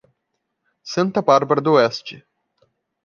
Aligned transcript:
Santa 0.81 1.21
Bárbara 1.21 1.61
D´oeste 1.61 2.25